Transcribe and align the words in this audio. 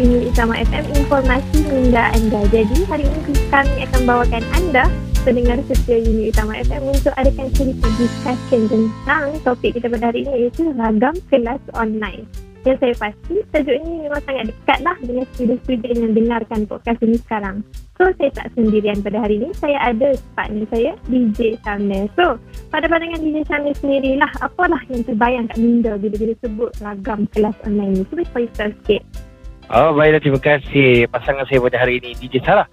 ini 0.00 0.32
Isama 0.32 0.56
FM 0.56 0.84
informasi 0.96 1.60
hingga 1.68 2.16
anda. 2.16 2.40
Jadi 2.48 2.88
hari 2.88 3.04
ini 3.04 3.36
kami 3.52 3.84
akan 3.84 4.00
bawakan 4.08 4.44
anda 4.56 4.88
pendengar 5.20 5.60
setia 5.68 6.00
Uni 6.00 6.32
Utama 6.32 6.56
FM 6.56 6.88
untuk 6.88 7.12
adakan 7.20 7.52
cerita 7.52 7.84
discussion 8.00 8.64
tentang 8.72 9.36
topik 9.44 9.76
kita 9.76 9.92
pada 9.92 10.08
hari 10.08 10.24
ini 10.24 10.48
iaitu 10.48 10.72
ragam 10.72 11.12
kelas 11.28 11.60
online. 11.76 12.24
Yang 12.64 12.76
saya 12.80 12.94
pasti 12.96 13.34
tajuk 13.52 13.72
ini 13.72 14.04
memang 14.08 14.20
sangat 14.24 14.44
dekat 14.52 14.78
lah 14.84 14.96
dengan 15.00 15.24
student-student 15.32 15.96
yang 15.96 16.12
dengarkan 16.12 16.60
podcast 16.68 17.00
ini 17.04 17.16
sekarang. 17.20 17.56
So 17.96 18.08
saya 18.16 18.30
tak 18.36 18.52
sendirian 18.56 19.00
pada 19.04 19.20
hari 19.20 19.40
ini. 19.40 19.48
Saya 19.56 19.76
ada 19.80 20.16
partner 20.32 20.64
saya 20.72 20.92
DJ 21.08 21.60
Shamil. 21.60 22.08
So 22.16 22.40
pada 22.72 22.88
pandangan 22.88 23.20
DJ 23.20 23.44
Shamil 23.48 23.76
sendirilah 23.80 24.32
apalah 24.44 24.80
yang 24.88 25.04
terbayang 25.04 25.48
kat 25.52 25.56
Minda 25.60 25.92
bila-bila 26.00 26.32
sebut 26.40 26.72
ragam 26.80 27.28
kelas 27.32 27.56
online 27.68 28.00
ni. 28.00 28.02
Cuba 28.08 28.24
cerita 28.32 28.72
sikit. 28.84 29.29
Oh 29.70 29.94
baiklah 29.94 30.18
terima 30.18 30.42
kasih 30.42 31.06
pasangan 31.14 31.46
saya 31.46 31.62
pada 31.62 31.78
hari 31.78 32.02
ini 32.02 32.10
DJ 32.18 32.42
Sarah 32.42 32.66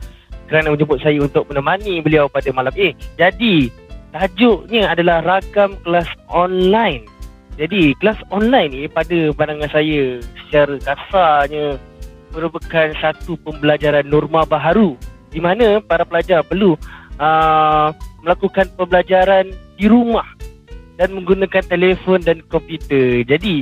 kerana 0.49 0.73
menjemput 0.73 0.97
saya 0.97 1.21
untuk 1.21 1.45
menemani 1.45 2.01
beliau 2.01 2.25
pada 2.25 2.49
malam 2.49 2.73
ini. 2.73 2.97
Jadi 3.21 3.70
tajuknya 4.09 4.89
adalah 4.97 5.21
ragam 5.21 5.77
kelas 5.85 6.09
online. 6.25 7.05
Jadi 7.61 7.93
kelas 8.01 8.17
online 8.33 8.70
ni 8.73 8.83
pada 8.89 9.29
pandangan 9.29 9.70
saya 9.70 10.25
secara 10.41 10.81
kasarnya 10.81 11.77
merupakan 12.33 12.89
satu 12.98 13.37
pembelajaran 13.45 14.09
norma 14.09 14.41
baharu 14.49 14.98
di 15.29 15.37
mana 15.37 15.77
para 15.77 16.01
pelajar 16.01 16.41
perlu 16.41 16.73
uh, 17.21 17.93
melakukan 18.26 18.73
pembelajaran 18.73 19.54
di 19.77 19.85
rumah 19.85 20.26
dan 20.98 21.13
menggunakan 21.13 21.61
telefon 21.61 22.26
dan 22.26 22.41
komputer. 22.49 23.21
Jadi 23.21 23.61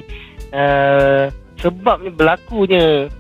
uh, 0.55 1.27
sebabnya 1.59 2.16
berlakunya 2.16 3.11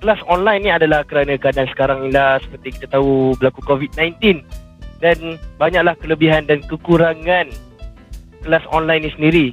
kelas 0.00 0.22
online 0.30 0.62
ni 0.66 0.70
adalah 0.72 1.02
kerana 1.04 1.34
keadaan 1.38 1.68
sekarang 1.70 1.98
ni 2.06 2.10
lah. 2.14 2.38
Seperti 2.42 2.78
kita 2.78 2.98
tahu 2.98 3.34
berlaku 3.38 3.60
COVID-19 3.66 4.42
dan 4.98 5.38
banyaklah 5.58 5.94
kelebihan 5.98 6.46
dan 6.46 6.62
kekurangan 6.66 7.50
kelas 8.42 8.64
online 8.70 9.06
ni 9.06 9.10
sendiri. 9.14 9.46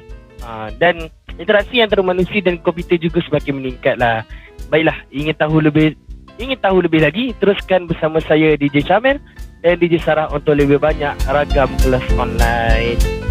Uh, 0.46 0.70
dan 0.78 1.10
interaksi 1.42 1.82
antara 1.82 2.06
manusia 2.06 2.42
dan 2.42 2.62
komputer 2.62 3.02
juga 3.02 3.22
semakin 3.26 3.62
meningkat 3.62 3.98
lah. 3.98 4.22
Baiklah 4.70 4.98
ingin 5.10 5.36
tahu 5.36 5.62
lebih 5.62 5.98
ingin 6.38 6.60
tahu 6.60 6.84
lebih 6.84 7.02
lagi 7.04 7.32
teruskan 7.40 7.88
bersama 7.88 8.20
saya 8.24 8.60
DJ 8.60 8.84
Syamil 8.84 9.18
dan 9.64 9.80
DJ 9.80 10.04
Sarah 10.04 10.28
untuk 10.30 10.54
lebih 10.58 10.78
banyak 10.78 11.16
ragam 11.32 11.72
kelas 11.80 12.06
online 12.20 13.25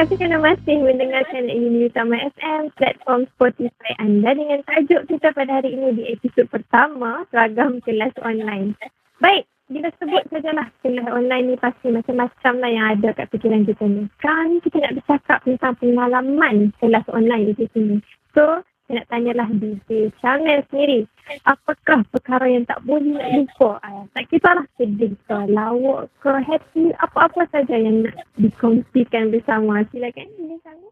kasih 0.00 0.16
kerana 0.16 0.40
masih 0.40 0.80
mendengarkan 0.80 1.52
Uni 1.52 1.92
Utama 1.92 2.16
FM, 2.32 2.72
platform 2.72 3.28
Spotify 3.36 3.92
anda 4.00 4.32
dengan 4.32 4.64
tajuk 4.64 5.04
kita 5.12 5.28
pada 5.36 5.60
hari 5.60 5.76
ini 5.76 5.92
di 5.92 6.08
episod 6.16 6.48
pertama, 6.48 7.28
Ragam 7.36 7.84
Kelas 7.84 8.16
Online. 8.24 8.72
Baik, 9.20 9.44
bila 9.68 9.92
sebut 10.00 10.24
sajalah 10.32 10.72
kelas 10.80 11.04
online 11.04 11.52
ni 11.52 11.56
pasti 11.60 11.92
macam-macam 11.92 12.52
lah 12.64 12.70
yang 12.72 12.86
ada 12.96 13.12
kat 13.12 13.28
fikiran 13.28 13.68
kita 13.68 13.84
ni. 13.84 14.08
Sekarang 14.16 14.64
kita 14.64 14.76
nak 14.80 14.94
bercakap 15.04 15.38
tentang 15.44 15.74
pengalaman 15.76 16.56
kelas 16.80 17.06
online 17.12 17.52
di 17.52 17.68
sini. 17.76 17.96
So, 18.32 18.64
saya 18.90 19.06
nak 19.06 19.10
tanyalah 19.14 19.48
DJ 19.54 20.10
Chanel 20.18 20.66
sendiri. 20.66 21.06
Apakah 21.46 22.02
perkara 22.10 22.50
yang 22.50 22.66
tak 22.66 22.82
boleh 22.82 23.14
nak 23.14 23.30
lupa? 23.38 23.78
Uh, 23.86 24.02
tak 24.18 24.26
kisahlah 24.34 24.66
sedih 24.74 25.14
ke, 25.30 25.36
lawak 25.46 26.10
ke, 26.18 26.34
happy, 26.42 26.90
apa-apa 26.98 27.46
saja 27.54 27.70
yang 27.78 28.02
nak 28.02 28.18
dikongsikan 28.34 29.30
bersama. 29.30 29.86
Silakan 29.94 30.26
DJ 30.34 30.58
Chanel. 30.66 30.90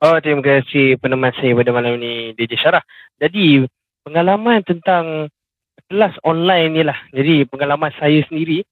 Oh, 0.00 0.16
terima 0.24 0.40
kasih 0.40 0.96
peneman 0.96 1.36
saya 1.36 1.52
pada 1.52 1.68
malam 1.76 2.00
ni 2.00 2.32
DJ 2.32 2.56
Syarah. 2.56 2.84
Jadi, 3.20 3.68
pengalaman 4.00 4.64
tentang 4.64 5.28
kelas 5.92 6.16
online 6.24 6.80
ni 6.80 6.80
lah. 6.80 6.96
Jadi, 7.12 7.44
pengalaman 7.44 7.92
saya 8.00 8.24
sendiri, 8.24 8.64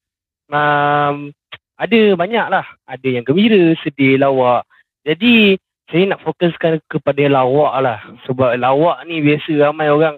um, 0.49 1.29
ada 1.77 2.01
banyak 2.17 2.47
lah. 2.49 2.65
Ada 2.89 3.21
yang 3.21 3.25
gembira, 3.29 3.77
sedih, 3.85 4.17
lawak. 4.17 4.65
Jadi, 5.05 5.61
saya 5.89 6.03
nak 6.09 6.23
fokuskan 6.25 6.81
kepada 6.89 7.23
lawak 7.29 7.73
lah. 7.85 7.99
Sebab 8.25 8.57
lawak 8.57 9.05
ni 9.05 9.21
biasa 9.21 9.69
ramai 9.69 9.93
orang 9.93 10.17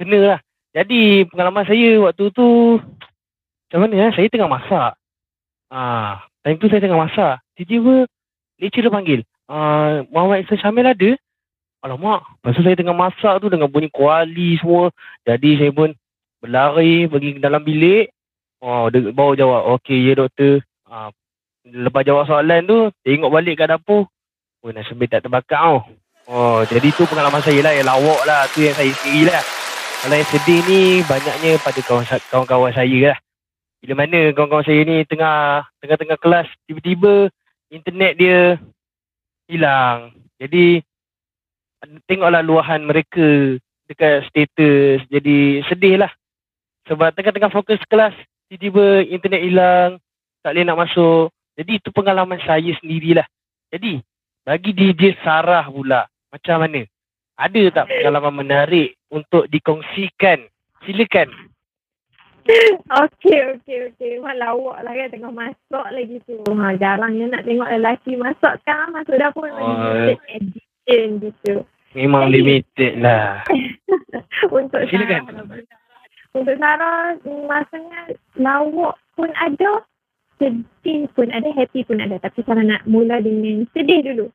kena 0.00 0.18
lah. 0.36 0.40
Jadi 0.74 1.28
pengalaman 1.30 1.64
saya 1.68 2.02
waktu 2.02 2.34
tu, 2.34 2.80
macam 3.68 3.78
mana 3.84 4.10
eh? 4.10 4.12
Saya 4.16 4.26
tengah 4.26 4.50
masak. 4.50 4.92
Ah, 5.70 6.24
time 6.42 6.58
tu 6.58 6.66
saya 6.66 6.82
tengah 6.82 6.98
masak. 6.98 7.38
Tiba-tiba 7.54 8.06
lecturer 8.58 8.90
panggil. 8.90 9.20
Ah, 9.46 10.02
Muhammad 10.10 10.48
Isa 10.48 10.58
Syamil 10.58 10.88
ada? 10.88 11.10
Alamak, 11.84 12.24
pasal 12.40 12.64
saya 12.64 12.80
tengah 12.80 12.96
masak 12.96 13.44
tu 13.44 13.52
dengan 13.52 13.68
bunyi 13.68 13.92
kuali 13.92 14.56
semua. 14.56 14.88
Jadi 15.28 15.60
saya 15.60 15.68
pun 15.68 15.92
berlari 16.40 17.04
pergi 17.04 17.36
ke 17.36 17.40
dalam 17.44 17.60
bilik. 17.60 18.08
Oh, 18.64 18.88
dia 18.88 19.12
bawa 19.12 19.36
jawab. 19.36 19.62
Okey, 19.76 20.08
ya 20.08 20.16
doktor. 20.16 20.64
Ah, 20.88 21.12
lepas 21.68 22.02
jawab 22.08 22.24
soalan 22.24 22.64
tu, 22.64 22.78
tengok 23.04 23.28
balik 23.28 23.60
ke 23.60 23.68
dapur. 23.68 24.08
Oh, 24.64 24.72
nasib 24.72 24.96
tak 25.12 25.20
terbakar 25.20 25.60
tau. 25.60 25.84
Oh, 26.24 26.64
jadi 26.64 26.88
tu 26.96 27.04
pengalaman 27.04 27.44
saya 27.44 27.60
lah 27.60 27.76
yang 27.76 27.84
lawak 27.84 28.24
lah. 28.24 28.48
Tu 28.56 28.64
yang 28.64 28.72
saya 28.72 28.88
sendiri 28.96 29.28
lah. 29.28 29.44
Kalau 30.00 30.16
yang 30.16 30.30
sedih 30.32 30.60
ni 30.64 30.80
banyaknya 31.04 31.60
pada 31.60 31.80
kawan-kawan 32.32 32.72
saya 32.72 33.12
lah. 33.12 33.18
Bila 33.84 33.92
mana 33.92 34.32
kawan-kawan 34.32 34.64
saya 34.64 34.80
ni 34.88 35.04
tengah 35.04 35.68
tengah-tengah 35.84 36.16
kelas 36.16 36.48
tiba-tiba 36.64 37.28
internet 37.68 38.16
dia 38.16 38.56
hilang. 39.52 40.16
Jadi 40.40 40.80
tengoklah 42.08 42.40
luahan 42.40 42.88
mereka 42.88 43.60
dekat 43.84 44.24
status. 44.32 45.04
Jadi 45.12 45.60
sedih 45.68 46.08
lah. 46.08 46.12
Sebab 46.88 47.12
tengah-tengah 47.12 47.52
fokus 47.52 47.84
kelas 47.84 48.16
tiba-tiba 48.48 49.04
internet 49.12 49.44
hilang. 49.44 49.90
Tak 50.40 50.56
boleh 50.56 50.64
nak 50.64 50.88
masuk. 50.88 51.28
Jadi 51.52 51.84
itu 51.84 51.92
pengalaman 51.92 52.40
saya 52.48 52.72
sendirilah. 52.80 53.28
Jadi 53.68 54.00
bagi 54.44 54.76
DJ 54.76 55.16
Sarah 55.24 55.64
pula, 55.72 56.04
macam 56.28 56.60
mana? 56.60 56.84
Ada 57.34 57.62
tak 57.72 57.88
pengalaman 57.90 58.44
menarik 58.44 58.94
untuk 59.10 59.48
dikongsikan? 59.48 60.44
Silakan. 60.84 61.32
Okey, 62.44 63.40
okey, 63.56 63.78
okey. 63.88 64.12
Wah, 64.20 64.36
lawak 64.36 64.84
lah 64.84 64.92
kan 64.92 65.08
tengah 65.08 65.32
masak 65.32 65.86
lagi 65.88 66.20
tu. 66.28 66.36
Ha, 66.44 66.76
jarangnya 66.76 67.32
nak 67.32 67.48
tengok 67.48 67.72
lelaki 67.72 68.20
masak 68.20 68.60
sekarang 68.60 68.92
masuk 68.92 69.16
dapur. 69.16 69.48
Oh, 69.48 69.96
limited 70.04 70.20
edition 70.28 71.08
gitu. 71.24 71.54
Memang 71.96 72.28
Jadi, 72.28 72.34
limited 72.36 72.92
lah. 73.00 73.40
untuk 74.60 74.84
Silakan. 74.92 75.24
Sarah. 75.24 75.64
Untuk 76.36 76.56
Sarah, 76.60 77.16
masanya 77.48 78.00
lawak 78.36 78.94
pun 79.16 79.32
ada 79.40 79.80
sedih 80.44 81.08
pun 81.16 81.32
ada, 81.32 81.48
happy 81.56 81.80
pun 81.88 82.04
ada. 82.04 82.20
Tapi 82.20 82.44
kalau 82.44 82.60
nak 82.60 82.84
mula 82.84 83.24
dengan 83.24 83.64
sedih 83.72 84.04
dulu. 84.04 84.28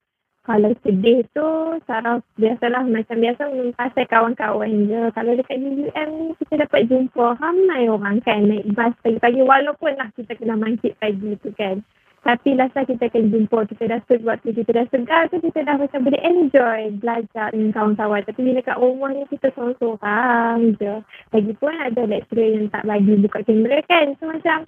Kalau 0.50 0.74
sedih 0.82 1.22
tu, 1.30 1.46
Sarah 1.86 2.26
biasalah 2.42 2.82
macam 2.90 3.22
biasa 3.22 3.44
pasal 3.78 4.06
kawan-kawan 4.10 4.90
je. 4.90 5.02
Kalau 5.14 5.38
dekat 5.38 5.62
UUM 5.62 6.10
ni, 6.18 6.34
kita 6.42 6.66
dapat 6.66 6.90
jumpa 6.90 7.38
ramai 7.38 7.86
orang 7.86 8.18
kan 8.26 8.50
naik 8.50 8.66
bas 8.74 8.90
pagi-pagi. 9.06 9.46
Walaupun 9.46 9.94
lah 10.02 10.10
kita 10.18 10.34
kena 10.34 10.58
mangkit 10.58 10.98
pagi 10.98 11.38
tu 11.46 11.54
kan. 11.54 11.86
Tapi 12.20 12.52
lasa 12.58 12.84
kita 12.84 13.08
akan 13.08 13.32
jumpa, 13.32 13.64
kita 13.72 13.84
dah 13.94 14.02
sebab 14.10 14.44
tu, 14.44 14.52
kita 14.52 14.72
dah 14.76 14.86
segar 14.92 15.32
tu, 15.32 15.40
kita 15.40 15.64
dah 15.64 15.80
macam 15.80 16.04
boleh 16.04 16.20
enjoy 16.20 16.80
belajar 17.00 17.48
dengan 17.56 17.72
kawan-kawan. 17.72 18.26
Tapi 18.28 18.40
bila 18.44 18.60
kat 18.60 18.76
rumah 18.76 19.10
ni, 19.16 19.24
kita 19.30 19.54
sorang-sorang 19.56 20.76
je. 20.82 21.00
Lagipun 21.32 21.74
ada 21.78 22.04
lecturer 22.10 22.60
yang 22.60 22.68
tak 22.74 22.84
bagi 22.84 23.22
buka 23.24 23.40
kamera 23.46 23.80
kan. 23.88 24.18
So 24.20 24.28
macam, 24.28 24.68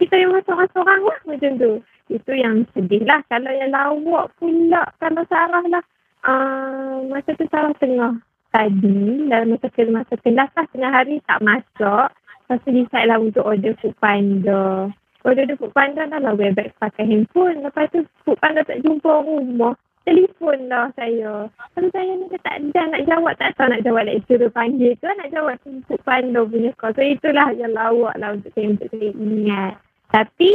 kita 0.00 0.16
memang 0.16 0.40
seorang-seorang 0.48 1.00
lah 1.04 1.20
macam 1.28 1.52
tu. 1.60 1.72
Itu 2.08 2.32
yang 2.32 2.64
sedih 2.72 3.04
lah. 3.04 3.20
Kalau 3.28 3.52
yang 3.52 3.70
lawak 3.76 4.32
pula, 4.40 4.88
kalau 4.96 5.22
Sarah 5.28 5.64
lah. 5.68 5.84
Uh, 6.20 7.04
masa 7.12 7.36
tu 7.36 7.44
Sarah 7.52 7.72
tengah 7.76 8.16
tadi, 8.52 9.28
dalam 9.28 9.56
masa 9.56 9.68
ke 9.68 9.84
masa 9.88 10.16
kelas 10.20 10.50
lah, 10.56 10.66
tengah 10.72 10.90
hari 10.90 11.20
tak 11.28 11.44
masuk. 11.44 12.08
Lepas 12.50 12.66
tu 12.66 12.74
decide 12.74 13.06
lah 13.06 13.22
untuk 13.22 13.46
order 13.46 13.76
food 13.78 13.94
panda. 14.02 14.90
Order 15.22 15.44
the 15.46 15.54
food 15.54 15.70
panda 15.76 16.08
dah 16.08 16.18
lah 16.18 16.32
webex 16.32 16.72
pakai 16.80 17.04
handphone. 17.04 17.60
Lepas 17.60 17.92
tu 17.92 18.02
food 18.24 18.40
panda 18.40 18.64
tak 18.64 18.80
jumpa 18.80 19.22
rumah. 19.22 19.76
Telefon 20.02 20.66
lah 20.66 20.88
saya. 20.96 21.46
Kalau 21.76 21.88
saya 21.92 22.10
ni 22.16 22.26
tak 22.40 22.56
ada 22.56 22.80
nak 22.88 23.04
jawab, 23.04 23.36
tak 23.36 23.52
tahu 23.54 23.68
nak 23.68 23.84
jawab 23.84 24.08
lecturer 24.08 24.48
panggil 24.50 24.96
ke 24.96 25.06
nak 25.12 25.28
jawab 25.28 25.60
food 25.60 26.00
panda 26.02 26.40
punya 26.42 26.72
call. 26.80 26.96
So 26.96 27.04
itulah 27.04 27.52
yang 27.52 27.76
lawak 27.76 28.16
lah 28.16 28.32
untuk 28.32 28.50
saya, 28.56 28.72
untuk 28.72 28.88
saya 28.90 29.08
ingat. 29.12 29.74
Tapi 30.10 30.50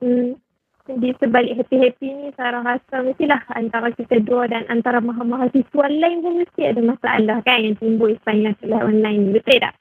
hmm, 0.00 0.32
di 0.98 1.10
sebalik 1.22 1.54
happy-happy 1.62 2.08
ni 2.08 2.26
Sarah 2.34 2.64
rasa 2.66 3.04
mestilah 3.04 3.38
antara 3.54 3.94
kita 3.94 4.18
dua 4.24 4.50
dan 4.50 4.66
antara 4.66 4.98
mahasiswa 5.04 5.86
lain 5.86 6.24
pun 6.24 6.42
mesti 6.42 6.62
ada 6.66 6.80
masalah 6.82 7.38
kan 7.46 7.62
yang 7.62 7.76
timbul 7.78 8.10
sepanjang 8.18 8.56
kuliah 8.58 8.82
online 8.82 9.30
ni. 9.30 9.30
Betul 9.38 9.60
tak? 9.62 9.74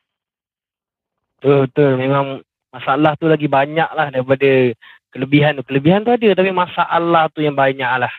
Betul, 1.39 1.57
betul. 1.65 1.91
Memang 1.97 2.25
masalah 2.69 3.15
tu 3.17 3.25
lagi 3.25 3.47
banyak 3.47 3.89
lah 3.95 4.07
daripada 4.13 4.75
kelebihan 5.09 5.57
tu. 5.57 5.63
Kelebihan 5.65 6.05
tu 6.05 6.11
ada 6.13 6.29
tapi 6.35 6.51
masalah 6.51 7.23
tu 7.33 7.41
yang 7.41 7.55
banyak 7.57 7.93
lah. 8.05 8.13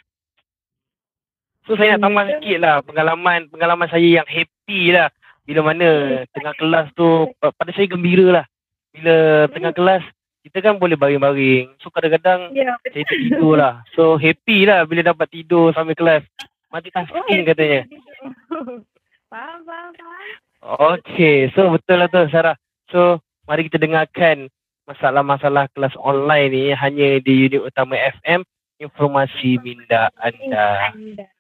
So 1.69 1.77
saya 1.77 1.95
nak 1.95 2.03
tambah 2.03 2.25
sikit 2.27 2.59
lah 2.59 2.75
pengalaman 2.83 3.47
pengalaman 3.53 3.87
saya 3.93 4.25
yang 4.25 4.27
happy 4.27 4.97
lah. 4.97 5.13
Bila 5.45 5.71
mana 5.71 5.89
tengah 6.35 6.55
kelas 6.59 6.87
tu 6.97 7.31
pa- 7.39 7.55
pada 7.55 7.71
saya 7.77 7.87
gembira 7.87 8.43
lah. 8.43 8.45
Bila 8.91 9.47
tengah 9.53 9.73
kelas 9.77 10.03
kita 10.41 10.59
kan 10.65 10.81
boleh 10.81 10.97
baring-baring. 10.97 11.77
So 11.85 11.93
kadang-kadang 11.93 12.57
Ya, 12.57 12.77
saya 12.87 13.05
tertidur 13.05 13.55
lah. 13.61 13.85
So 13.93 14.17
happy 14.17 14.65
lah 14.65 14.89
bila 14.89 15.05
dapat 15.05 15.29
tidur 15.29 15.73
sambil 15.77 15.97
kelas. 15.97 16.25
Multitasking 16.71 17.45
katanya. 17.45 17.83
Faham, 19.31 19.63
faham, 19.63 19.95
faham. 19.95 20.51
Okay, 20.99 21.49
so 21.55 21.71
betul 21.71 22.03
lah 22.03 22.11
tu 22.11 22.19
Sarah. 22.35 22.59
So, 22.91 23.23
mari 23.47 23.71
kita 23.71 23.79
dengarkan 23.79 24.51
masalah-masalah 24.91 25.71
kelas 25.71 25.95
online 25.95 26.51
ni 26.51 26.65
hanya 26.75 27.23
di 27.23 27.47
unit 27.47 27.63
utama 27.63 27.95
FM, 27.95 28.43
informasi 28.83 29.63
minda 29.63 30.11
anda. 30.19 30.91
Anda. 30.91 31.31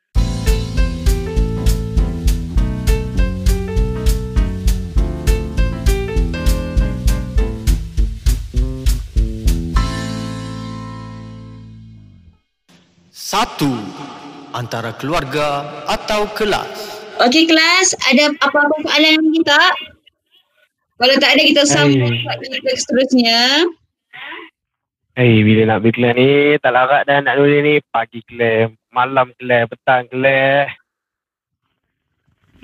Satu 13.30 13.70
Antara 14.50 14.90
keluarga 14.98 15.62
atau 15.86 16.26
kelas 16.34 16.66
Okey 17.22 17.46
kelas, 17.46 17.94
ada 18.10 18.34
apa-apa 18.42 18.74
soalan 18.82 19.22
lagi 19.22 19.40
tak? 19.46 19.74
Kalau 20.98 21.14
tak 21.20 21.36
ada 21.36 21.42
kita 21.44 21.62
sambung 21.68 22.16
ke 22.64 22.72
seterusnya. 22.74 23.68
Eh, 25.20 25.44
bila 25.44 25.68
nak 25.68 25.84
pergi 25.84 25.94
kelas 26.00 26.12
ni, 26.16 26.30
tak 26.64 26.72
larat 26.72 27.04
dah 27.04 27.20
nak 27.20 27.36
nulis 27.36 27.60
ni. 27.60 27.74
Pagi 27.92 28.24
kelas, 28.24 28.72
malam 28.88 29.36
kelas, 29.36 29.68
petang 29.68 30.08
kelas. 30.08 30.72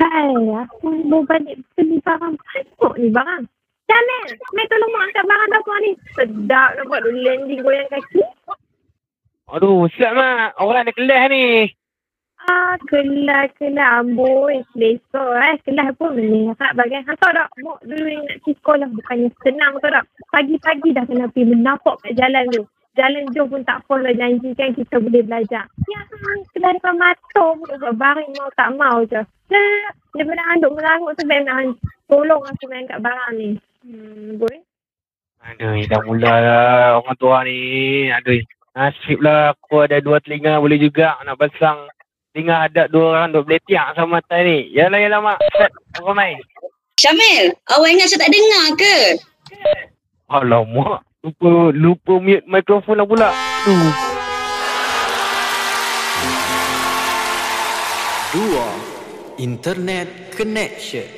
Hai, 0.01 0.35
aku 0.67 1.05
mau 1.05 1.21
balik 1.29 1.61
beli 1.77 2.01
barang 2.01 2.33
banyak 2.33 2.95
ni 2.97 3.09
barang. 3.13 3.43
Jamil, 3.87 4.25
Mel 4.57 4.67
tolong 4.73 4.91
mak 4.91 5.05
angkat 5.05 5.25
barang 5.29 5.51
dapur 5.53 5.77
ni. 5.85 5.93
Sedap 6.17 6.69
nampak 6.81 6.99
tu 7.05 7.11
landing 7.13 7.61
goyang 7.61 7.89
kaki. 7.93 8.25
Aduh, 9.47 9.87
siap 9.95 10.11
mak. 10.11 10.59
Orang 10.59 10.83
ada 10.83 10.91
kelas 10.91 11.31
ni. 11.31 11.71
Ah, 12.51 12.75
kelas, 12.91 13.55
kelas 13.55 13.91
amboi. 14.03 14.59
Besok 14.75 15.33
eh. 15.39 15.55
Kelas 15.63 15.95
pun 15.95 16.19
menerak 16.19 16.75
bagai. 16.75 17.07
Ha, 17.07 17.15
tahu 17.15 17.31
tak? 17.31 17.49
Mak 17.63 17.79
dulu 17.87 18.07
ni 18.11 18.19
nak 18.27 18.43
pergi 18.43 18.53
sekolah. 18.59 18.89
Bukannya 18.91 19.29
senang 19.47 19.79
tahu 19.79 19.95
tak? 19.95 20.05
Pagi-pagi 20.35 20.89
dah 20.99 21.05
kena 21.07 21.31
pergi 21.31 21.47
menapok 21.55 21.95
kat 22.03 22.19
jalan 22.19 22.51
tu. 22.51 22.67
Jalan 22.99 23.29
jauh 23.37 23.47
pun 23.47 23.63
tak 23.63 23.85
follow 23.87 24.11
janji 24.19 24.51
kan 24.59 24.75
kita 24.75 24.97
boleh 24.99 25.23
belajar. 25.23 25.69
Ya, 25.87 26.01
kelas 26.57 26.81
depan 26.81 26.97
mata 26.97 27.45
pun 27.55 27.71
buat 27.71 27.95
baring 27.95 28.33
mau 28.35 28.51
tak 28.59 28.73
mau 28.75 29.05
je. 29.07 29.21
Nah, 29.53 29.95
daripada 30.17 30.43
anduk 30.57 30.75
mengarut 30.75 31.15
tu 31.15 31.23
baik 31.29 31.45
nak 31.47 31.77
tolong 32.11 32.43
aku 32.43 32.65
main 32.67 32.89
kat 32.89 32.99
barang 32.99 33.33
ni. 33.37 33.49
Hmm, 33.85 34.41
boy. 34.43 34.57
Aduh, 35.47 35.79
dah 35.87 36.01
mula 36.03 36.35
lah 36.43 36.99
orang 36.99 37.17
tua 37.21 37.45
ni. 37.47 37.61
Aduh, 38.11 38.43
nasib 38.77 39.25
lah 39.25 39.57
aku 39.57 39.89
ada 39.89 40.05
dua 40.05 40.21
telinga 40.21 40.61
boleh 40.61 40.77
juga 40.77 41.17
nak 41.25 41.41
pasang 41.41 41.89
telinga 42.37 42.69
ada 42.69 42.85
dua 42.93 43.17
orang 43.17 43.33
duk 43.33 43.49
beletiak 43.49 43.97
sama 43.97 44.21
mata 44.21 44.37
ni. 44.45 44.69
Yalah, 44.77 45.01
yalah 45.01 45.21
mak. 45.25 45.41
Set, 45.57 45.73
apa 45.97 46.13
main? 46.13 46.37
Syamil, 47.01 47.57
awak 47.73 47.89
ingat 47.89 48.13
saya 48.13 48.29
tak 48.29 48.33
dengar 48.37 48.67
ke? 48.77 48.97
Alamak, 50.29 51.01
lupa 51.25 51.73
lupa 51.73 52.15
mute 52.21 52.45
mikrofon 52.45 53.01
lah 53.01 53.09
pula. 53.09 53.31
Aduh. 53.33 53.93
Dua 58.37 58.69
Internet 59.41 60.37
connection 60.37 61.09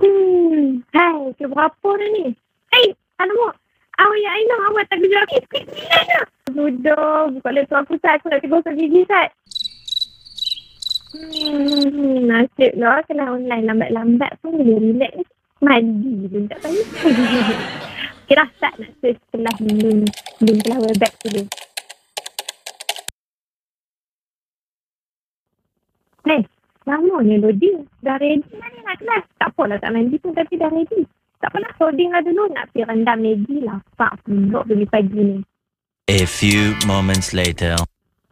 Hmm, 0.00 0.80
hai, 0.96 1.32
ke 1.36 1.44
berapa 1.44 1.88
dah 2.00 2.08
ni? 2.16 2.32
Hai, 2.72 2.96
alamak. 3.20 3.63
Awak 3.94 4.18
ya 4.18 4.30
Aina, 4.34 4.56
awak 4.70 4.84
tak 4.90 4.98
kerja 4.98 5.18
lagi. 5.22 5.38
Sikit 5.38 5.64
bila 5.70 5.98
je. 6.02 6.20
Sudah, 6.50 7.30
buka 7.30 7.48
laptop 7.54 7.78
aku 7.86 7.94
Sat. 8.02 8.18
Aku 8.18 8.26
nak 8.26 8.42
pergi 8.42 8.50
gosok 8.50 8.74
gigi 8.74 9.02
Sat. 9.06 9.28
Hmm, 11.14 12.26
nasib 12.26 12.74
lah 12.74 13.06
kena 13.06 13.30
online 13.30 13.70
lambat-lambat 13.70 14.34
pun 14.42 14.58
boleh 14.58 14.78
relax. 14.82 15.14
Mandi 15.62 16.26
pun 16.26 16.42
tak 16.50 16.58
tahu. 16.58 16.74
Kira 18.28 18.44
Sat 18.58 18.74
nak 18.82 18.90
search 18.98 19.20
setelah 19.30 19.54
belum, 19.62 20.02
belum 20.42 20.56
kelas 20.66 20.80
webex 20.82 21.12
dulu. 21.22 21.42
Hey, 26.26 26.40
lamanya 26.82 27.36
loading. 27.46 27.86
Dah 28.02 28.18
ready 28.18 28.42
mana 28.58 28.78
nak 28.82 28.98
kelas? 28.98 29.24
Tak 29.38 29.54
apalah 29.54 29.78
tak 29.78 29.94
mandi 29.94 30.18
pun 30.18 30.34
tapi 30.34 30.58
dah 30.58 30.72
ready. 30.72 31.06
Tak 31.44 31.52
apalah 31.52 31.72
loading 31.76 32.08
lah 32.08 32.24
dulu. 32.24 32.48
Nak 32.56 32.72
pergi 32.72 32.88
rendam 32.88 33.20
Maggi 33.20 33.56
lah. 33.68 33.76
Pak 34.00 34.24
pulak 34.24 34.64
beli 34.64 34.88
pagi 34.88 35.20
ni. 35.20 35.38
A 36.08 36.24
few 36.24 36.72
moments 36.88 37.36
later. 37.36 37.76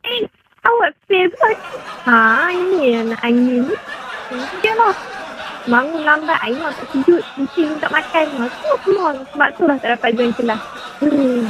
Eh, 0.09 0.25
awak 0.65 0.97
favourite. 1.05 1.61
Ha, 2.09 2.49
ini 2.57 3.05
anak 3.05 3.21
angin 3.21 3.69
ni. 3.69 3.77
Dia 4.65 4.73
lah. 4.81 4.97
Bangun 5.69 6.01
lambat, 6.09 6.41
Aina 6.41 6.73
tak 6.73 6.89
sejut. 6.89 7.21
Kucing 7.37 7.77
tak 7.85 7.93
makan. 7.93 8.27
Ha, 8.33 8.49
tu 8.49 8.73
semua. 8.81 9.13
Sebab 9.29 9.49
tu 9.61 9.63
lah 9.69 9.77
tak 9.77 9.93
dapat 10.01 10.11
join 10.17 10.33
kelas. 10.33 10.63
Hmm. 11.05 11.45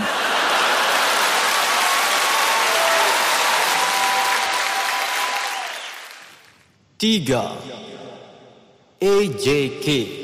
Tiga 6.98 7.54
AJK 8.98 10.21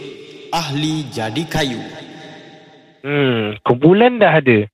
Ahli 0.48 1.04
Jadi 1.12 1.44
Kayu 1.44 1.80
Hmm, 2.98 3.54
kumpulan 3.62 4.18
dah 4.18 4.42
ada. 4.42 4.66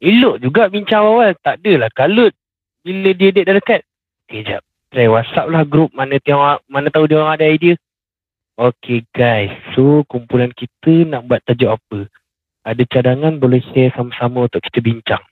Elok 0.00 0.40
juga 0.40 0.72
bincang 0.72 1.04
awal. 1.04 1.36
Tak 1.36 1.60
adalah 1.60 1.92
kalut. 1.92 2.32
Bila 2.80 3.12
dia 3.12 3.28
date 3.28 3.44
dah 3.44 3.54
dekat. 3.60 3.80
Okay, 4.24 4.40
jap. 4.40 4.64
Try 4.88 5.04
WhatsApp 5.04 5.52
lah 5.52 5.68
group. 5.68 5.92
Mana 5.92 6.16
tengok, 6.16 6.64
mana 6.64 6.88
tahu 6.88 7.04
dia 7.04 7.20
orang 7.20 7.36
ada 7.36 7.44
idea. 7.44 7.76
Okay 8.56 9.04
guys. 9.12 9.52
So, 9.76 10.02
kumpulan 10.08 10.50
kita 10.56 11.06
nak 11.06 11.28
buat 11.28 11.44
tajuk 11.44 11.76
apa? 11.76 12.08
Ada 12.64 12.82
cadangan 12.88 13.36
boleh 13.36 13.60
share 13.70 13.92
sama-sama 13.92 14.48
untuk 14.48 14.64
kita 14.64 14.80
bincang. 14.80 15.22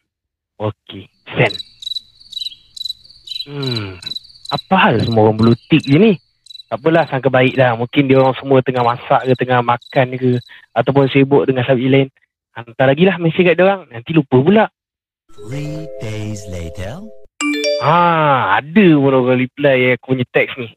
Okay. 0.60 1.08
Send. 1.34 1.56
Hmm. 3.48 3.96
Apa 4.52 4.74
hal 4.76 5.02
semua 5.02 5.32
orang 5.32 5.40
belutik 5.40 5.82
je 5.82 5.96
ni? 5.96 6.12
Tak 6.66 6.82
apalah, 6.82 7.06
sangka 7.06 7.30
baik 7.30 7.54
dah. 7.54 7.78
Mungkin 7.78 8.10
dia 8.10 8.18
orang 8.18 8.34
semua 8.42 8.58
tengah 8.58 8.82
masak 8.82 9.22
ke, 9.22 9.32
tengah 9.38 9.62
makan 9.62 10.06
ke. 10.18 10.42
Ataupun 10.74 11.06
sibuk 11.06 11.46
dengan 11.46 11.62
subjek 11.62 11.86
lain. 11.86 12.08
Hantar 12.58 12.90
lagi 12.90 13.06
lah 13.06 13.22
mesej 13.22 13.46
kat 13.46 13.54
dia 13.54 13.70
orang. 13.70 13.86
Nanti 13.86 14.10
lupa 14.10 14.36
pula. 14.42 14.64
Three 15.30 15.86
days 16.02 16.42
later. 16.50 17.06
Ha, 17.86 18.58
ada 18.58 18.86
pun 18.98 19.14
orang 19.14 19.46
reply 19.46 19.94
aku 19.94 20.16
punya 20.16 20.26
teks 20.26 20.58
ni. 20.58 20.74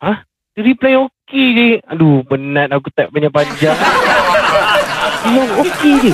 Ha? 0.00 0.24
Dia 0.56 0.62
reply 0.64 0.96
okey 0.96 1.46
je. 1.52 1.68
Aduh, 1.84 2.24
penat 2.24 2.72
aku 2.72 2.88
tak 2.88 3.12
panjang-panjang. 3.12 3.76
Memang 5.28 5.52
okey 5.68 5.94
je. 6.00 6.12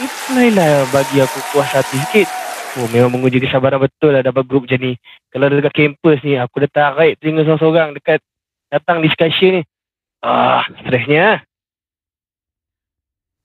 Reply 0.00 0.48
lah 0.56 0.88
bagi 0.96 1.20
aku 1.20 1.38
puas 1.52 1.68
hati 1.76 2.00
sikit. 2.08 2.47
Oh, 2.78 2.86
memang 2.94 3.10
menguji 3.10 3.42
kesabaran 3.42 3.82
betul 3.82 4.14
lah 4.14 4.22
dapat 4.22 4.46
grup 4.46 4.70
macam 4.70 4.78
ni. 4.78 4.94
Kalau 5.34 5.50
dekat 5.50 5.74
kampus 5.74 6.22
ni, 6.22 6.38
aku 6.38 6.62
dah 6.62 6.70
tarik 6.70 7.18
telinga 7.18 7.42
seorang-seorang 7.42 7.90
dekat 7.98 8.22
datang 8.70 9.02
discussion 9.02 9.58
ni. 9.58 9.62
Ah, 10.22 10.62
stresnya. 10.86 11.42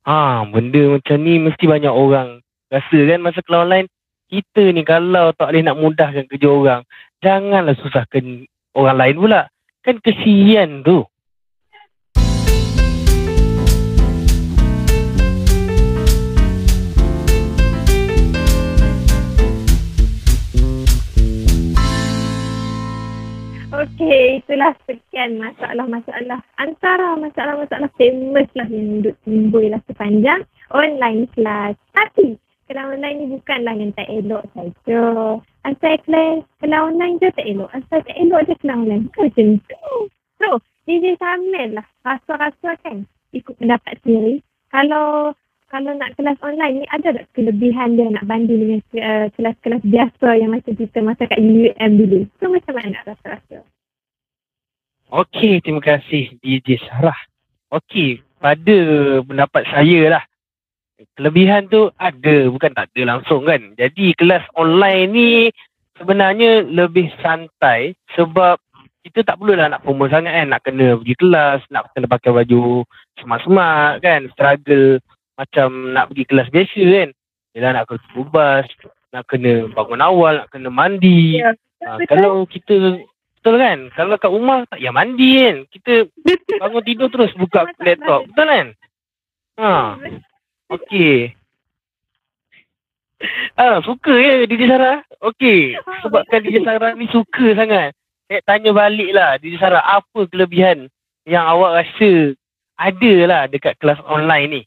Ha, 0.06 0.46
benda 0.46 1.00
macam 1.00 1.18
ni 1.18 1.42
mesti 1.42 1.66
banyak 1.66 1.90
orang 1.90 2.44
rasa 2.74 2.98
kan 3.06 3.20
masa 3.22 3.40
kelas 3.46 3.64
online 3.70 3.88
kita 4.34 4.74
ni 4.74 4.82
kalau 4.82 5.30
tak 5.38 5.54
boleh 5.54 5.62
nak 5.62 5.78
mudahkan 5.78 6.26
kerja 6.26 6.50
orang, 6.50 6.82
janganlah 7.22 7.78
susahkan 7.78 8.50
orang 8.74 8.98
lain 8.98 9.16
pula. 9.22 9.42
Kan 9.86 10.02
kesian 10.02 10.82
tu. 10.82 11.06
Itulah 24.54 24.78
sekian 24.86 25.42
masalah-masalah. 25.42 26.38
Antara 26.62 27.18
masalah-masalah 27.18 27.90
famous 27.98 28.46
lah 28.54 28.70
yang 28.70 29.02
timbul 29.26 29.66
lah 29.66 29.82
sepanjang 29.90 30.46
online 30.70 31.26
class. 31.34 31.74
Tapi, 31.98 32.38
kalau 32.70 32.94
online 32.94 33.18
ni 33.18 33.26
bukanlah 33.34 33.74
yang 33.74 33.90
tak 33.98 34.06
elok 34.14 34.46
saja. 34.54 35.02
Asal 35.66 35.98
kelas, 36.06 36.46
kalau 36.62 36.94
online 36.94 37.18
je 37.18 37.34
tak 37.34 37.50
elok. 37.50 37.74
Asal 37.74 38.06
tak 38.06 38.14
elok 38.14 38.46
je 38.46 38.54
kelas 38.62 38.78
online. 38.78 39.04
Bukan 39.10 39.26
macam 39.26 39.48
tu. 39.58 39.90
So, 40.38 40.48
DJ 40.86 41.18
Samil 41.18 41.74
lah. 41.74 41.88
Rasa-rasa 42.06 42.70
kan 42.86 43.10
ikut 43.34 43.58
pendapat 43.58 43.98
sendiri. 44.06 44.38
Kalau 44.70 45.34
kalau 45.74 45.90
nak 45.98 46.14
kelas 46.14 46.38
online 46.46 46.86
ni 46.86 46.86
ada 46.94 47.18
tak 47.18 47.26
kelebihan 47.34 47.98
dia 47.98 48.06
nak 48.06 48.30
banding 48.30 48.62
dengan 48.62 48.80
uh, 49.02 49.26
kelas-kelas 49.34 49.82
biasa 49.82 50.38
yang 50.38 50.54
macam 50.54 50.78
kita 50.78 51.02
masa 51.02 51.26
kat 51.26 51.42
UUM 51.42 51.92
dulu? 51.98 52.30
So 52.38 52.54
macam 52.54 52.78
mana 52.78 53.02
rasa-rasa? 53.02 53.66
Okey, 55.14 55.62
terima 55.62 55.78
kasih 55.78 56.42
DJ 56.42 56.82
Sarah. 56.90 57.14
Okey, 57.70 58.26
pada 58.42 58.78
pendapat 59.22 59.62
saya 59.70 60.18
lah. 60.18 60.24
Kelebihan 61.14 61.70
tu 61.70 61.94
ada, 62.02 62.50
bukan 62.50 62.74
tak 62.74 62.90
ada 62.90 63.02
langsung 63.14 63.46
kan. 63.46 63.78
Jadi 63.78 64.18
kelas 64.18 64.42
online 64.58 65.06
ni 65.14 65.30
sebenarnya 66.02 66.66
lebih 66.66 67.14
santai 67.22 67.94
sebab 68.18 68.58
kita 69.06 69.22
tak 69.22 69.38
perlulah 69.38 69.70
nak 69.70 69.86
promo 69.86 70.10
sangat 70.10 70.34
kan. 70.34 70.50
Nak 70.50 70.62
kena 70.66 70.98
pergi 70.98 71.16
kelas, 71.22 71.62
nak 71.70 71.94
kena 71.94 72.10
pakai 72.10 72.34
baju 72.34 72.82
smart-smart 73.22 74.02
kan. 74.02 74.34
Struggle 74.34 74.98
macam 75.38 75.94
nak 75.94 76.10
pergi 76.10 76.24
kelas 76.26 76.50
biasa 76.50 76.84
kan. 76.90 77.10
Yelah 77.54 77.72
nak 77.78 77.86
kena 77.86 78.02
bubas, 78.18 78.66
nak 79.14 79.30
kena 79.30 79.70
bangun 79.78 80.02
awal, 80.02 80.42
nak 80.42 80.50
kena 80.50 80.74
mandi. 80.74 81.38
Ya, 81.38 81.54
Ha, 81.84 82.00
kalau 82.08 82.48
kita 82.48 83.04
betul 83.44 83.60
kan? 83.60 83.92
Kalau 83.92 84.16
kat 84.16 84.32
rumah 84.32 84.64
tak 84.72 84.80
payah 84.80 84.96
mandi 84.96 85.30
kan. 85.36 85.58
Kita 85.68 85.94
bangun 86.64 86.84
tidur 86.88 87.12
terus 87.12 87.36
buka 87.36 87.68
laptop. 87.84 88.24
Betul 88.32 88.48
kan? 88.48 88.68
Ha, 89.60 90.00
okey. 90.72 91.36
Ah, 93.60 93.84
suka 93.84 94.16
ya 94.16 94.48
DJ 94.48 94.72
Sarah? 94.72 95.04
Okey. 95.20 95.76
Sebabkan 96.08 96.40
DJ 96.40 96.64
Sarah 96.64 96.96
ni 96.96 97.12
suka 97.12 97.52
sangat. 97.52 97.92
Saya 98.32 98.40
tanya 98.48 98.72
balik 98.72 99.12
lah 99.12 99.36
DJ 99.44 99.60
Sarah, 99.60 99.84
apa 99.84 100.24
kelebihan 100.32 100.88
yang 101.28 101.44
awak 101.44 101.84
rasa 101.84 102.32
ada 102.80 103.14
lah 103.28 103.42
dekat 103.52 103.76
kelas 103.84 104.00
online 104.08 104.48
ni? 104.48 104.62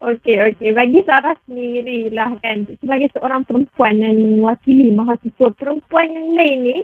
Okey, 0.00 0.36
okey. 0.36 0.76
Bagi 0.76 1.00
Sarah 1.04 1.36
sendiri 1.44 2.12
lah 2.12 2.32
kan, 2.40 2.68
sebagai 2.80 3.12
seorang 3.16 3.44
perempuan 3.48 4.00
yang 4.00 4.16
mewakili 4.16 4.92
mahasiswa 4.92 5.52
perempuan 5.56 6.12
yang 6.12 6.36
lain 6.36 6.58
ni, 6.64 6.78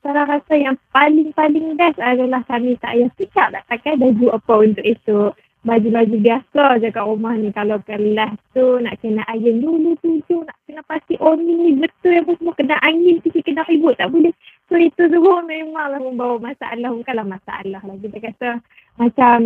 Sarah 0.00 0.24
rasa 0.24 0.54
yang 0.56 0.80
paling-paling 0.96 1.76
best 1.76 2.00
adalah 2.00 2.40
kami 2.48 2.72
tak 2.80 2.96
payah 2.96 3.10
sikap 3.20 3.48
nak 3.52 3.68
pakai 3.68 4.00
baju 4.00 4.32
apa 4.32 4.54
untuk 4.64 4.84
esok. 4.84 5.36
Baju-baju 5.60 6.16
biasa 6.24 6.80
je 6.80 6.88
kat 6.88 7.04
rumah 7.04 7.36
ni. 7.36 7.52
Kalau 7.52 7.76
kelas 7.84 8.32
tu 8.56 8.80
nak 8.80 8.96
kena 9.04 9.28
iron 9.36 9.60
dulu 9.60 9.92
tujuh, 10.00 10.40
nak 10.48 10.56
kena 10.64 10.80
pasti 10.88 11.20
oh 11.20 11.36
ni 11.36 11.76
betul 11.76 12.16
apa 12.16 12.32
semua 12.40 12.56
kena 12.56 12.80
angin, 12.80 13.20
sikit 13.20 13.44
kena 13.44 13.68
ribut 13.68 13.92
tak 14.00 14.08
boleh. 14.08 14.32
So 14.72 14.80
itu 14.80 15.12
semua 15.12 15.44
memanglah 15.44 16.00
membawa 16.00 16.40
masalah. 16.40 16.96
Bukanlah 16.96 17.28
masalah 17.28 17.82
lah. 17.84 17.96
Kita 18.00 18.18
kata 18.24 18.48
macam 18.96 19.38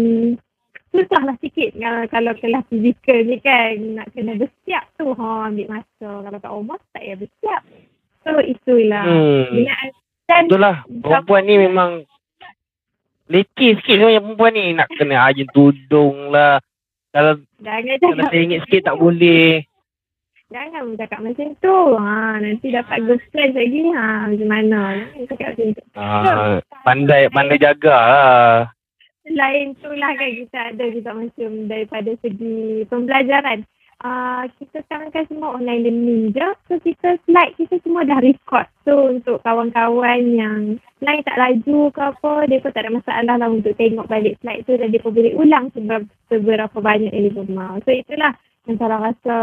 susah 0.95 1.23
lah 1.27 1.35
sikit 1.43 1.75
kalau, 1.75 2.07
kalau 2.07 2.33
kelas 2.39 2.63
fizikal 2.71 3.19
ni 3.27 3.43
kan 3.43 3.75
nak 3.99 4.15
kena 4.15 4.39
bersiap 4.39 4.87
tu 4.95 5.11
ha 5.11 5.51
ambil 5.51 5.67
masa 5.67 6.09
kalau 6.23 6.39
kat 6.39 6.53
rumah 6.55 6.79
tak 6.95 7.03
payah 7.03 7.19
bersiap 7.19 7.61
so 8.23 8.31
itulah 8.39 9.03
Hmm. 9.03 9.51
dengan 9.59 9.91
dan 10.25 10.49
Betul 10.49 10.61
lah. 10.65 10.77
Perempuan 10.89 11.43
ni 11.45 11.55
memang 11.61 11.91
leceh 13.29 13.77
sikit 13.81 13.97
sebenarnya 14.01 14.21
perempuan 14.25 14.53
ni. 14.57 14.65
Nak 14.73 14.89
kena 14.97 15.17
iron 15.33 15.49
tudung 15.53 16.33
lah. 16.33 16.61
Kalau 17.15 17.39
jangan 17.63 17.97
kalau 18.03 18.17
cakap 18.19 18.31
teringit 18.33 18.59
sikit 18.67 18.83
tak 18.91 18.97
boleh. 18.99 19.63
jangan 20.55 20.95
cakap 20.95 21.19
macam 21.19 21.49
tu 21.59 21.79
ha 21.99 22.39
nanti 22.39 22.71
dapat 22.71 22.99
girlfriend 23.03 23.59
lagi 23.59 23.83
ha 23.91 24.29
macam 24.31 24.49
mana 24.51 24.81
jangan 25.03 25.27
cakap 25.35 25.49
macam 25.51 25.69
tu 25.75 25.83
Ah, 25.99 26.55
pandai 26.87 27.23
pandai 27.31 27.59
jaga 27.59 27.97
lah. 27.97 28.59
Selain 29.25 29.73
tu 29.81 29.91
lah 29.95 30.13
kan 30.15 30.31
kita 30.31 30.59
ada 30.75 30.85
juga 30.93 31.11
macam 31.17 31.51
daripada 31.67 32.11
segi 32.21 32.85
pembelajaran. 32.87 33.65
Uh, 34.05 34.45
kita 34.61 34.85
sekarang 34.85 35.09
kan 35.17 35.25
semua 35.33 35.57
online 35.57 35.89
learning 35.89 36.37
je. 36.37 36.49
So 36.69 36.77
kita 36.77 37.17
slide 37.25 37.57
kita 37.57 37.81
semua 37.81 38.05
dah 38.05 38.21
record. 38.21 38.69
So 38.85 39.09
untuk 39.09 39.41
kawan-kawan 39.41 40.37
yang 40.37 40.77
slide 41.01 41.25
tak 41.25 41.41
laju 41.41 41.89
ke 41.89 42.01
apa, 42.13 42.33
dia 42.45 42.61
pun 42.61 42.73
tak 42.77 42.85
ada 42.85 42.93
masalah 43.01 43.35
lah 43.41 43.49
untuk 43.49 43.73
tengok 43.81 44.05
balik 44.05 44.37
slide 44.45 44.61
tu 44.69 44.77
dan 44.77 44.93
dia 44.93 45.01
boleh 45.01 45.33
ulang 45.33 45.73
sebab 45.73 46.05
seberapa 46.29 46.77
banyak 46.85 47.17
yang 47.17 47.33
dia 47.33 47.39
rumah. 47.41 47.81
So 47.89 47.97
itulah 47.97 48.37
yang 48.69 48.77
saya 48.77 48.97
rasa 49.01 49.37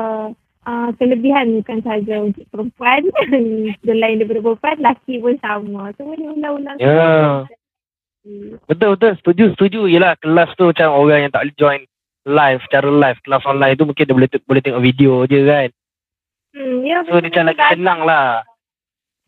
uh, 0.69 0.89
kelebihan 1.01 1.57
bukan 1.65 1.79
saja 1.81 2.15
untuk 2.21 2.45
perempuan. 2.53 3.01
Selain 3.81 4.21
daripada 4.21 4.45
perempuan, 4.45 4.77
lelaki 4.77 5.13
pun 5.25 5.35
sama. 5.41 5.89
So 5.97 6.05
boleh 6.05 6.37
ulang-ulang. 6.37 6.77
Ya. 6.77 7.49
Betul 8.69 8.93
betul 8.93 9.17
setuju 9.17 9.57
setuju 9.57 9.89
Yelah 9.89 10.13
kelas 10.21 10.53
tu 10.53 10.69
macam 10.69 10.93
orang 10.93 11.25
yang 11.25 11.31
tak 11.33 11.49
boleh 11.49 11.57
join 11.57 11.81
live 12.27 12.59
secara 12.67 12.87
live 12.87 13.19
kelas 13.25 13.45
online 13.49 13.75
tu 13.77 13.85
mungkin 13.89 14.05
dia 14.05 14.15
boleh 14.15 14.29
boleh 14.45 14.61
tengok 14.61 14.83
video 14.83 15.25
je 15.25 15.39
kan. 15.45 15.69
Hmm, 16.51 16.83
ya, 16.83 17.01
So 17.07 17.17
dia 17.23 17.31
macam 17.31 17.43
lagi 17.47 17.63
senang 17.73 17.99
lah. 18.03 18.43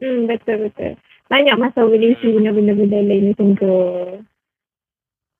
Hmm, 0.03 0.27
betul 0.27 0.67
betul. 0.67 0.93
Banyak 1.31 1.55
masa 1.55 1.87
boleh 1.87 2.13
isi 2.13 2.35
benda-benda 2.35 2.99
lain 2.99 3.31
macam 3.31 3.47
tu. 3.57 3.75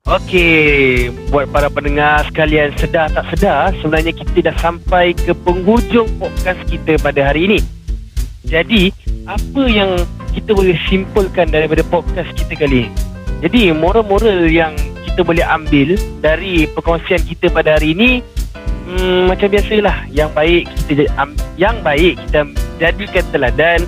Okey, 0.04 1.08
buat 1.32 1.48
para 1.48 1.72
pendengar 1.72 2.28
sekalian 2.28 2.76
sedar 2.76 3.08
tak 3.16 3.24
sedar, 3.32 3.72
sebenarnya 3.80 4.12
kita 4.12 4.52
dah 4.52 4.56
sampai 4.60 5.16
ke 5.16 5.32
penghujung 5.32 6.12
podcast 6.20 6.60
kita 6.68 7.00
pada 7.00 7.32
hari 7.32 7.48
ini. 7.48 7.60
Jadi, 8.44 8.92
apa 9.24 9.64
yang 9.72 9.96
kita 10.36 10.52
boleh 10.52 10.76
simpulkan 10.92 11.48
daripada 11.48 11.88
podcast 11.88 12.36
kita 12.36 12.68
kali 12.68 12.84
ini? 12.84 12.92
Jadi, 13.48 13.72
moral-moral 13.72 14.52
yang 14.52 14.76
kita 15.12 15.22
boleh 15.26 15.46
ambil 15.46 15.96
dari 16.24 16.66
perkongsian 16.72 17.22
kita 17.28 17.52
pada 17.52 17.78
hari 17.78 17.94
ini, 17.94 18.12
hmm, 18.90 19.30
macam 19.30 19.48
biasalah, 19.52 20.08
yang 20.10 20.30
baik 20.32 20.68
kita 20.88 21.08
am- 21.20 21.38
yang 21.60 21.76
baik 21.86 22.18
kita 22.28 22.48
jadikan 22.82 23.24
teladan 23.32 23.80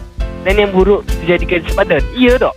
dan 0.45 0.53
yang 0.55 0.71
buruk 0.71 1.01
kita 1.07 1.37
jadikan 1.37 1.61
sepadan. 1.67 2.01
Ya 2.13 2.33
tak? 2.37 2.55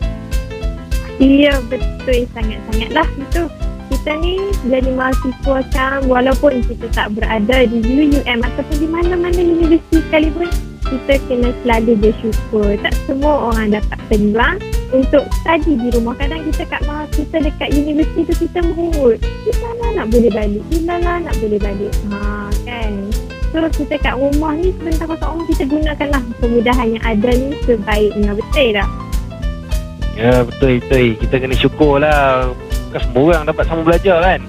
Ya, 1.19 1.55
betul 1.67 2.31
sangat-sangat 2.31 2.91
lah 2.95 3.09
itu. 3.19 3.43
Kita 3.89 4.11
ni 4.21 4.37
jadi 4.69 4.91
mahasiswa 4.93 5.65
sekarang 5.73 6.05
walaupun 6.07 6.61
kita 6.69 6.87
tak 6.93 7.09
berada 7.17 7.65
di 7.67 7.81
UUM 7.83 8.39
ataupun 8.45 8.77
di 8.79 8.87
mana-mana 8.87 9.41
universiti 9.41 10.05
sekalipun 10.05 10.47
kita 10.89 11.17
kena 11.27 11.51
selalu 11.65 11.93
bersyukur. 11.97 12.77
Tak 12.85 12.95
semua 13.09 13.51
orang 13.51 13.75
dapat 13.81 13.99
peluang 14.13 14.61
untuk 14.93 15.25
study 15.43 15.77
di 15.77 15.89
rumah. 15.93 16.15
Kadang 16.17 16.45
kita 16.49 16.63
kat 16.69 16.81
mahal 16.89 17.07
kita 17.13 17.37
dekat 17.45 17.69
universiti 17.77 18.21
tu 18.29 18.35
kita 18.49 18.59
mengut. 18.65 19.19
Bila 19.21 19.69
lah 19.81 19.91
nak 20.03 20.07
boleh 20.13 20.31
balik? 20.33 20.63
Bila 20.73 20.95
lah 21.01 21.17
nak 21.23 21.35
boleh 21.41 21.59
balik? 21.61 21.93
Ha 22.13 22.49
kan. 22.65 22.93
So 23.49 23.65
kita 23.73 23.95
kat 24.01 24.15
rumah 24.17 24.53
ni 24.57 24.73
sebentar 24.77 25.09
kat 25.09 25.25
rumah 25.25 25.47
kita 25.49 25.65
gunakanlah 25.65 26.23
kemudahan 26.41 26.89
yang 26.97 27.05
ada 27.05 27.31
ni 27.33 27.49
sebaiknya. 27.65 28.31
Betul 28.37 28.69
tak? 28.77 28.89
Ya 30.19 30.43
betul 30.43 30.83
betul 30.83 31.15
Kita 31.15 31.35
kena 31.39 31.55
syukur 31.55 32.03
lah 32.03 32.51
Bukan 32.91 33.01
semua 33.07 33.25
orang 33.31 33.47
dapat 33.47 33.65
sama 33.71 33.83
belajar 33.87 34.19
kan 34.19 34.41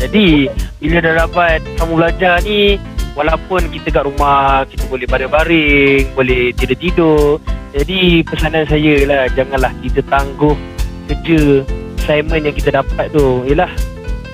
Jadi 0.00 0.48
Bila 0.80 0.96
dah 1.04 1.14
dapat 1.28 1.60
sama 1.76 1.92
belajar 2.00 2.40
ni 2.40 2.80
Walaupun 3.12 3.68
kita 3.68 3.92
kat 3.92 4.08
rumah 4.08 4.64
Kita 4.64 4.88
boleh 4.88 5.04
baring-baring 5.04 6.16
Boleh 6.16 6.56
tidur-tidur 6.56 7.36
Jadi 7.74 8.22
pesanan 8.22 8.64
saya 8.64 8.94
lah 9.04 9.22
Janganlah 9.34 9.74
kita 9.82 10.00
tangguh 10.06 10.54
Kerja 11.10 11.66
Assignment 11.98 12.46
yang 12.46 12.56
kita 12.56 12.70
dapat 12.70 13.10
tu 13.10 13.42
Yelah 13.44 13.70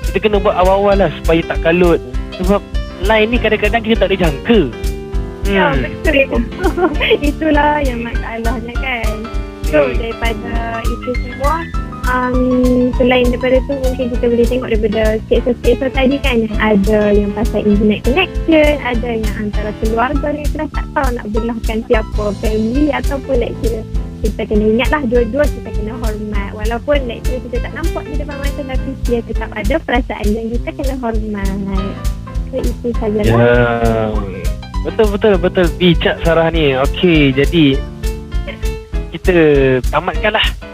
Kita 0.05 0.21
kena 0.21 0.37
buat 0.39 0.55
awal-awal 0.55 1.01
lah 1.01 1.11
Supaya 1.23 1.41
tak 1.49 1.65
kalut 1.65 1.99
Sebab 2.37 2.61
Line 3.01 3.33
ni 3.33 3.39
kadang-kadang 3.41 3.81
kita 3.81 3.97
tak 3.97 4.09
boleh 4.13 4.21
jangka 4.21 4.61
Ya, 5.41 5.73
Hmm. 5.73 5.83
betul. 6.05 6.47
Itulah 7.33 7.83
yang 7.83 8.07
masalahnya 8.07 8.75
kan. 8.77 9.15
So, 9.67 9.89
daripada 9.97 10.79
itu 10.85 11.11
semua, 11.17 11.65
um, 12.11 12.91
selain 12.99 13.31
daripada 13.31 13.63
tu 13.65 13.75
mungkin 13.79 14.07
kita 14.13 14.25
boleh 14.27 14.47
tengok 14.47 14.69
daripada 14.75 15.03
sketsa-sketsa 15.27 15.87
tadi 15.95 16.17
kan 16.19 16.37
yang 16.45 16.57
ada 16.59 17.01
yang 17.15 17.31
pasal 17.33 17.63
internet 17.63 18.01
connection, 18.05 18.73
ada 18.83 19.11
yang 19.15 19.35
antara 19.39 19.71
keluarga 19.81 20.27
ni 20.35 20.43
kita 20.51 20.67
tak 20.75 20.87
tahu 20.93 21.09
nak 21.15 21.27
belahkan 21.31 21.79
siapa, 21.87 22.25
family 22.43 22.85
ataupun 22.91 23.35
lecturer. 23.39 23.85
Kita 24.21 24.45
kena 24.45 24.65
ingat 24.69 24.89
lah 24.93 25.03
dua-dua 25.09 25.45
kita 25.49 25.69
kena 25.73 25.97
hormat. 25.97 26.51
Walaupun 26.53 26.99
lecturer 27.09 27.41
kita 27.49 27.57
tak 27.65 27.73
nampak 27.73 28.05
di 28.05 28.15
depan 28.21 28.37
mata 28.37 28.61
tapi 28.69 28.91
dia 29.09 29.21
tetap 29.25 29.51
ada 29.57 29.75
perasaan 29.81 30.27
dan 30.29 30.45
kita 30.53 30.69
kena 30.77 30.95
hormat. 31.01 31.95
So, 32.51 32.57
itu 32.59 32.89
sajalah. 32.99 33.33
Ya. 33.33 34.11
Betul 34.81 35.07
betul 35.13 35.35
betul 35.41 35.67
bijak 35.77 36.17
Sarah 36.25 36.53
ni. 36.53 36.77
Okey, 36.77 37.33
jadi 37.33 37.81
kita 39.13 39.35
tamatkanlah. 39.89 40.70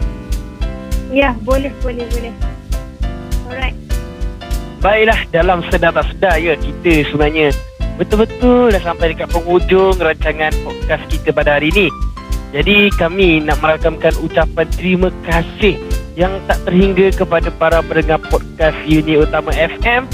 Ya, 1.07 1.31
boleh, 1.47 1.71
boleh, 1.79 2.03
boleh. 2.11 2.33
Alright. 3.47 3.75
Baiklah 4.83 5.19
dalam 5.33 5.63
sedar 5.71 5.95
tak 5.95 6.05
sedar 6.13 6.35
ya 6.37 6.53
kita 6.53 7.09
sebenarnya 7.09 7.49
betul-betul 7.97 8.69
dah 8.69 8.81
sampai 8.85 9.15
dekat 9.15 9.25
penghujung 9.33 9.97
rancangan 9.97 10.53
podcast 10.61 11.03
kita 11.09 11.33
pada 11.33 11.57
hari 11.57 11.73
ini. 11.73 11.87
Jadi 12.53 12.93
kami 12.95 13.41
nak 13.43 13.59
merakamkan 13.59 14.13
ucapan 14.21 14.67
terima 14.77 15.09
kasih 15.25 15.81
yang 16.13 16.31
tak 16.45 16.61
terhingga 16.63 17.11
kepada 17.13 17.49
para 17.53 17.81
pendengar 17.83 18.21
podcast 18.29 18.77
unit 18.85 19.25
utama 19.25 19.51
FM 19.51 20.05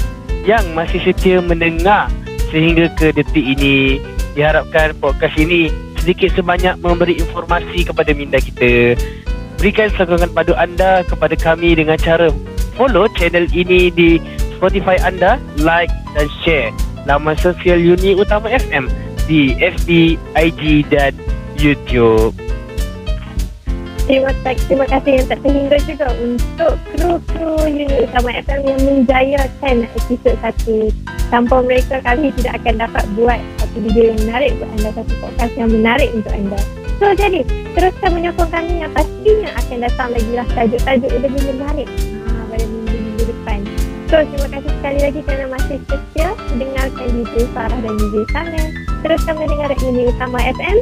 yang 0.44 0.64
masih 0.72 1.00
setia 1.00 1.40
mendengar 1.40 2.08
sehingga 2.48 2.88
ke 2.96 3.12
detik 3.12 3.44
ini. 3.44 4.00
Diharapkan 4.34 4.96
podcast 4.98 5.36
ini 5.38 5.70
sedikit 6.00 6.34
sebanyak 6.34 6.76
memberi 6.82 7.16
informasi 7.16 7.86
kepada 7.86 8.10
minda 8.12 8.36
kita. 8.42 8.98
Berikan 9.64 9.88
sokongan 9.96 10.28
padu 10.36 10.52
anda 10.60 11.00
kepada 11.08 11.32
kami 11.40 11.72
dengan 11.72 11.96
cara 11.96 12.28
follow 12.76 13.08
channel 13.16 13.48
ini 13.48 13.88
di 13.88 14.20
Spotify 14.52 15.00
anda, 15.00 15.40
like 15.56 15.88
dan 16.12 16.28
share 16.44 16.68
laman 17.08 17.32
sosial 17.40 17.80
unit 17.80 18.20
utama 18.20 18.52
FM 18.52 18.92
di 19.24 19.56
FB, 19.56 20.20
IG 20.36 20.84
dan 20.92 21.16
YouTube. 21.56 22.36
Terima 24.04 24.36
kasih, 24.44 24.68
terima 24.68 24.84
kasih 24.84 25.10
yang 25.16 25.26
tak 25.32 25.40
terhingga 25.40 25.78
juga 25.88 26.06
untuk 26.20 26.72
kru-kru 26.92 27.56
unit 27.64 28.04
utama 28.04 28.36
FM 28.44 28.60
yang 28.68 28.80
menjayakan 28.84 29.88
episod 29.96 30.36
satu. 30.44 30.92
Tanpa 31.32 31.64
mereka 31.64 32.04
kami 32.04 32.36
tidak 32.36 32.60
akan 32.60 32.84
dapat 32.84 33.04
buat 33.16 33.40
satu 33.64 33.80
video 33.80 34.12
yang 34.12 34.28
menarik 34.28 34.52
buat 34.60 34.68
anda, 34.76 34.90
satu 34.92 35.12
podcast 35.24 35.52
yang 35.56 35.72
menarik 35.72 36.12
untuk 36.12 36.36
anda. 36.36 36.83
So 37.04 37.12
jadi, 37.12 37.44
teruskan 37.76 38.16
menyokong 38.16 38.48
kami 38.48 38.80
yang 38.80 38.88
pastinya 38.96 39.52
akan 39.60 39.76
datang 39.76 40.08
lagi 40.08 40.32
lah 40.40 40.46
tajuk-tajuk 40.56 41.10
yang 41.12 41.20
lebih 41.20 41.42
menarik 41.52 41.88
ha, 42.24 42.48
pada 42.48 42.64
minggu-minggu 42.64 43.24
depan. 43.28 43.60
So, 44.08 44.24
terima 44.24 44.48
kasih 44.48 44.72
sekali 44.72 44.98
lagi 45.04 45.20
kerana 45.28 45.46
masih 45.52 45.76
setia 45.84 46.28
mendengarkan 46.48 47.06
DJ 47.12 47.34
Farah 47.52 47.76
dan 47.84 47.94
DJ 48.00 48.16
Samuel. 48.32 48.68
Teruskan 49.04 49.34
mendengar 49.36 49.68
unit 49.84 50.16
utama 50.16 50.38
FM 50.48 50.76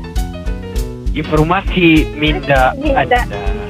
Informasi 1.11 2.07
minda 2.15 2.71
Minda. 2.79 3.03
anda. 3.03 3.62